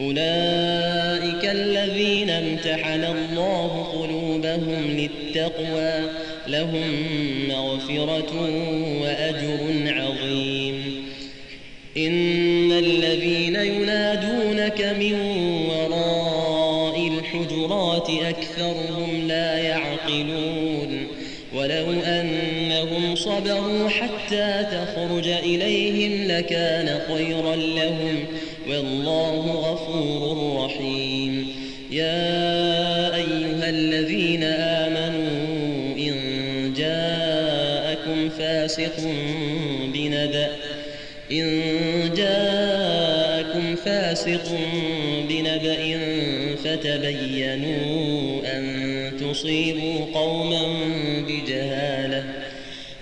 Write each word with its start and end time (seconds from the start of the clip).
أولئك 0.00 1.44
الذين 1.44 2.30
امتحن 2.30 3.04
الله 3.04 3.86
قلوبهم 3.92 4.98
للتقوى 4.98 6.10
لهم 6.48 6.84
مغفرة 7.48 8.32
وأجر 9.02 9.58
عظيم. 9.86 11.04
إن 11.96 12.72
الذين 12.72 13.56
ينادونك 13.56 14.96
من 14.98 15.14
وراء 15.70 17.08
الحجرات 17.08 18.10
أكثرهم 18.10 19.28
لا 19.28 19.58
يعقلون. 19.58 21.06
ولو 21.54 21.92
أنهم 22.06 23.14
صبروا 23.14 23.88
حتى 23.88 24.66
تخرج 24.72 25.28
إليهم 25.28 26.28
لكان 26.28 27.00
خيرا 27.08 27.56
لهم 27.56 28.24
والله 28.68 29.50
غفور 29.70 30.64
رحيم. 30.64 31.46
يا 31.90 33.14
أيها 33.14 33.68
الذين 33.70 34.42
آمنوا 34.42 35.96
إن 35.98 36.14
جاءكم 36.76 38.28
فاسق 38.28 38.96
بنبأ 39.94 40.48
إن 41.32 41.50
جاءكم 42.16 43.76
فاسق 43.76 44.58
بنبأ 45.28 45.98
فتبينوا 46.64 48.40
أن 48.44 49.12
تصيبوا 49.20 50.04
قوما 50.14 50.62
بجهالة 51.28 52.24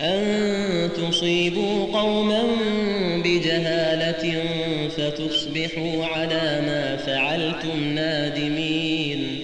أن 0.00 0.90
تصيبوا 0.96 1.86
قوما 2.00 2.42
بجهالة 2.42 3.01
فتصبحوا 4.88 6.06
على 6.06 6.60
ما 6.66 6.96
فعلتم 6.96 7.94
نادمين. 7.94 9.38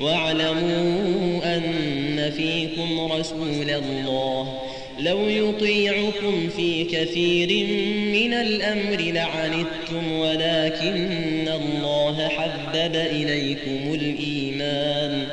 واعلموا 0.00 1.56
أن 1.56 2.30
فيكم 2.36 3.12
رسول 3.12 3.70
الله. 3.70 4.58
لو 5.00 5.28
يطيعكم 5.28 6.48
في 6.56 6.84
كثير 6.84 7.66
من 8.12 8.32
الأمر 8.32 9.00
لعنتم 9.00 10.12
ولكن 10.12 11.48
الله 11.48 12.28
حبب 12.28 12.96
إليكم 12.96 13.94
الإيمان. 13.94 15.26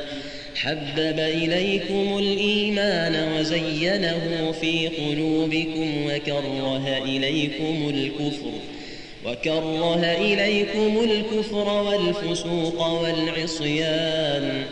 حبب 0.62 1.18
إليكم 1.18 2.18
الإيمان 2.18 3.32
وزينه 3.38 4.52
في 4.60 4.88
قلوبكم 4.88 6.06
وكره 6.06 6.98
إليكم 7.04 7.88
الكفر 7.88 8.50
وكره 9.26 10.04
إليكم 10.04 11.04
الكفر 11.04 11.68
والفسوق 11.68 12.86
والعصيان. 12.86 14.62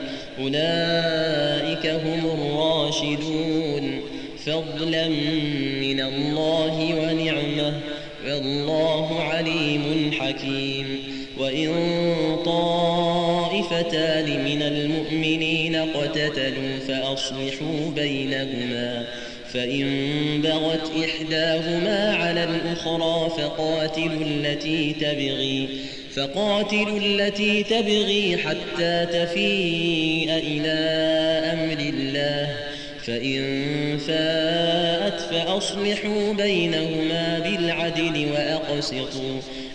أولئك 0.41 1.87
هم 1.87 2.31
الراشدون. 2.31 4.01
فضلا 4.47 5.09
من 5.81 6.01
الله 6.01 6.95
ونعمة. 6.95 7.81
والله 8.27 9.21
عليم 9.21 10.11
حكيم. 10.21 10.99
وإن 11.39 11.69
طائفتان 13.83 14.45
من 14.45 14.63
المؤمنين 14.63 15.75
اقتتلوا 15.75 16.79
فأصلحوا 16.89 17.91
بينهما 17.97 19.05
فإن 19.53 19.87
بغت 20.43 20.91
إحداهما 21.05 22.17
على 22.17 22.45
الأخرى 22.45 23.31
فقاتلوا 23.31 24.25
التي 24.25 24.95
تبغي 25.01 25.69
فقاتلوا 26.15 26.99
التي 26.99 27.63
تبغي 27.63 28.37
حتى 28.37 29.07
تفيء 29.13 30.31
إلى 30.31 30.79
أمر 31.53 31.79
الله 31.79 32.49
فإن 33.07 33.99
فاءت 33.99 35.21
فأصلحوا 35.21 36.35
بينهما 36.35 37.39
بالعدل 37.39 38.27
وأقسطوا. 38.33 39.41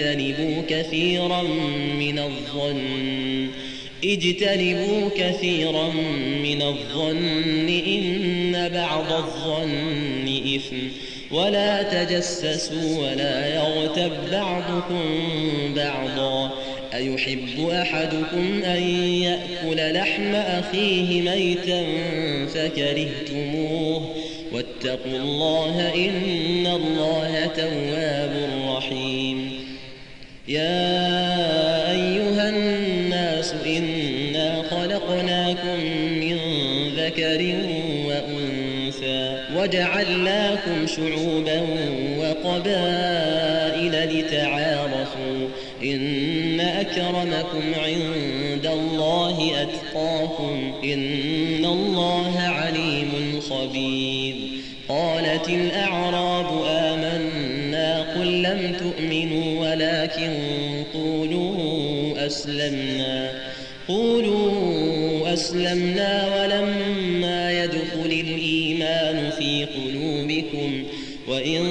اجتنبوا 0.00 0.62
كثيرا 0.68 1.42
من 1.98 2.18
الظن. 2.18 3.48
اجتنبوا 4.04 5.08
كثيرا 5.16 5.90
من 6.42 6.62
الظن. 6.62 7.68
إن 7.68 8.70
بعض 8.74 9.12
الظن 9.12 10.56
إثم. 10.56 10.76
ولا 11.36 11.82
تجسسوا 11.82 12.98
ولا 12.98 13.54
يغتب 13.54 14.12
بعضكم 14.32 15.04
بعضا. 15.76 16.50
أيحب 16.94 17.68
أحدكم 17.68 18.62
أن 18.64 18.82
يأكل 19.22 19.94
لحم 19.94 20.34
أخيه 20.34 21.22
ميتا 21.22 21.84
فكرهتموه. 22.54 24.14
واتقوا 24.52 25.18
الله 25.18 25.94
إن 25.94 26.66
الله 26.66 27.50
تواب 27.56 28.48
رحيم. 28.76 29.09
يا 30.50 31.90
أيها 31.90 32.48
الناس 32.48 33.54
إنا 33.66 34.62
خلقناكم 34.70 35.80
من 36.20 36.36
ذكر 36.96 37.54
وأنثى 38.06 39.38
وجعلناكم 39.56 40.86
شعوبا 40.86 41.62
وقبائل 42.18 44.18
لتعارفوا 44.18 45.48
إن 45.84 46.60
أكرمكم 46.60 47.62
عند 47.84 48.66
الله 48.66 49.52
أتقاكم 49.62 50.72
إن 50.84 51.64
الله 51.64 52.38
عليم 52.38 53.40
خبير 53.50 54.34
قالت 54.88 55.48
الأعراب 55.48 56.46
آمنا 56.66 57.49
لم 58.54 58.72
تؤمنوا 58.72 59.70
ولكن 59.70 60.32
قولوا 60.94 62.26
أسلمنا. 62.26 63.30
قولوا 63.88 65.32
أسلمنا 65.32 66.42
ولما 66.42 67.64
يدخل 67.64 68.06
الإيمان 68.06 69.30
في 69.38 69.64
قلوبكم 69.64 70.84
وإن 71.28 71.64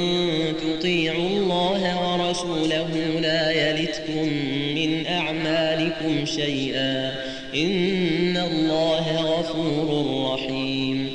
تطيعوا 0.61 1.29
الله 1.29 2.11
ورسوله 2.11 3.19
لا 3.21 3.51
يلتكم 3.51 4.29
من 4.75 5.05
أعمالكم 5.05 6.25
شيئا. 6.25 7.15
إن 7.55 8.37
الله 8.37 9.21
غفور 9.21 10.05
رحيم. 10.33 11.09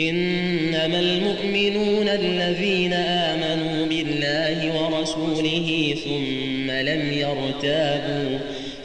إنما 0.00 1.00
المؤمنون 1.00 2.08
الذين 2.08 2.77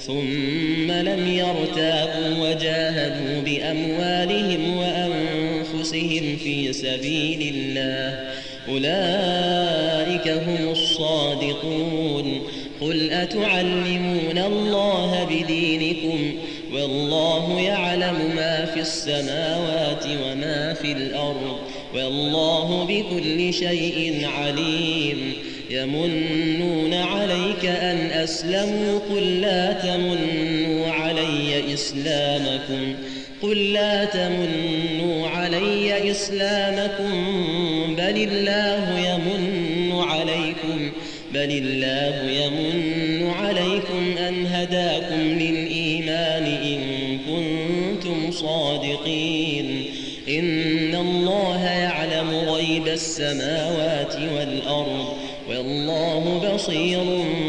ثم 0.07 0.91
لم 0.91 1.27
يرتابوا 1.27 2.49
وجاهدوا 2.49 3.41
بأموالهم 3.41 4.77
وأنفسهم 4.77 6.37
في 6.43 6.73
سبيل 6.73 7.53
الله. 7.55 8.33
أولئك 8.69 10.27
هم 10.27 10.71
الصادقون. 10.71 12.41
قل 12.81 13.11
أتعلمون 13.11 14.37
الله 14.37 15.27
بدينكم؟ 15.29 16.35
والله 16.73 17.61
يعلم 17.61 18.15
ما 18.35 18.65
في 18.65 18.79
السماوات 18.79 20.05
وما 20.05 20.73
في 20.73 20.91
الأرض. 20.91 21.57
والله 21.95 22.83
بكل 22.83 23.53
شيء 23.53 24.27
عليم. 24.37 24.92
يمنون 25.73 26.93
عليك 26.93 27.65
أن 27.65 27.97
أسلموا 28.11 28.99
قل 29.09 29.41
لا 29.41 29.73
تمنوا 29.73 30.87
علي 30.87 31.73
إسلامكم 31.73 32.95
قل 33.41 33.73
لا 33.73 34.05
تمنوا 34.05 35.27
علي 35.27 36.11
إسلامكم 36.11 37.11
بل 37.95 38.29
الله 38.29 38.99
يمن 38.99 39.91
عليكم 39.91 40.91
بل 41.33 41.51
الله 41.51 42.31
يمن 42.31 43.29
عليكم 43.29 44.17
أن 44.27 44.45
هداكم 44.45 45.21
للإيمان 45.21 46.45
إن 46.45 46.79
كنتم 47.27 48.31
صادقين 48.31 49.85
إن 50.29 50.95
الله 50.95 51.65
يعلم 51.65 52.29
غيب 52.29 52.87
السماوات 52.87 53.92
بصير 56.63 57.42